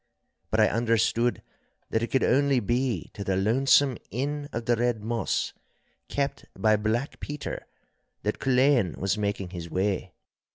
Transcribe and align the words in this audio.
But 0.49 0.59
I 0.59 0.67
understood 0.67 1.43
that 1.91 2.01
it 2.01 2.07
could 2.07 2.23
only 2.23 2.59
be 2.59 3.11
to 3.13 3.23
the 3.23 3.35
lonesome 3.37 3.99
Inn 4.09 4.49
of 4.51 4.65
the 4.65 4.75
Red 4.75 5.03
Moss, 5.03 5.53
kept 6.09 6.45
by 6.57 6.75
Black 6.75 7.19
Peter, 7.19 7.67
that 8.23 8.39
Culzean 8.39 8.97
was 8.97 9.15
making 9.15 9.51
his 9.51 9.69
way. 9.69 10.15